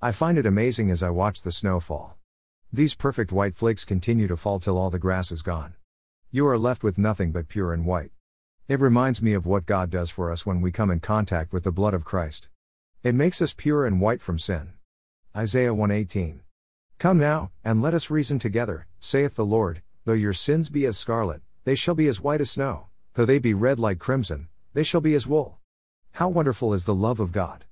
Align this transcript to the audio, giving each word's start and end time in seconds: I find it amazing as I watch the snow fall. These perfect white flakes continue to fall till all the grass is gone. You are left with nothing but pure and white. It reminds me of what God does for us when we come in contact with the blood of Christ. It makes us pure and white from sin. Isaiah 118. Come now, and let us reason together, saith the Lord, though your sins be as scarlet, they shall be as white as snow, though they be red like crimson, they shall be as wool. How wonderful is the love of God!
I 0.00 0.12
find 0.12 0.38
it 0.38 0.46
amazing 0.46 0.92
as 0.92 1.02
I 1.02 1.10
watch 1.10 1.42
the 1.42 1.50
snow 1.50 1.80
fall. 1.80 2.16
These 2.72 2.94
perfect 2.94 3.32
white 3.32 3.56
flakes 3.56 3.84
continue 3.84 4.28
to 4.28 4.36
fall 4.36 4.60
till 4.60 4.78
all 4.78 4.90
the 4.90 4.98
grass 5.00 5.32
is 5.32 5.42
gone. 5.42 5.74
You 6.30 6.46
are 6.46 6.56
left 6.56 6.84
with 6.84 6.98
nothing 6.98 7.32
but 7.32 7.48
pure 7.48 7.72
and 7.72 7.84
white. 7.84 8.12
It 8.68 8.78
reminds 8.78 9.20
me 9.20 9.32
of 9.32 9.44
what 9.44 9.66
God 9.66 9.90
does 9.90 10.08
for 10.08 10.30
us 10.30 10.46
when 10.46 10.60
we 10.60 10.70
come 10.70 10.92
in 10.92 11.00
contact 11.00 11.52
with 11.52 11.64
the 11.64 11.72
blood 11.72 11.94
of 11.94 12.04
Christ. 12.04 12.48
It 13.02 13.16
makes 13.16 13.42
us 13.42 13.52
pure 13.52 13.86
and 13.86 14.00
white 14.00 14.20
from 14.20 14.38
sin. 14.38 14.74
Isaiah 15.36 15.74
118. 15.74 16.42
Come 17.00 17.18
now, 17.18 17.50
and 17.64 17.82
let 17.82 17.92
us 17.92 18.08
reason 18.08 18.38
together, 18.38 18.86
saith 19.00 19.34
the 19.34 19.44
Lord, 19.44 19.82
though 20.04 20.12
your 20.12 20.32
sins 20.32 20.68
be 20.68 20.86
as 20.86 20.96
scarlet, 20.96 21.42
they 21.64 21.74
shall 21.74 21.96
be 21.96 22.06
as 22.06 22.20
white 22.20 22.40
as 22.40 22.52
snow, 22.52 22.86
though 23.14 23.24
they 23.24 23.40
be 23.40 23.52
red 23.52 23.80
like 23.80 23.98
crimson, 23.98 24.46
they 24.74 24.84
shall 24.84 25.00
be 25.00 25.14
as 25.14 25.26
wool. 25.26 25.58
How 26.12 26.28
wonderful 26.28 26.72
is 26.72 26.84
the 26.84 26.94
love 26.94 27.18
of 27.18 27.32
God! 27.32 27.64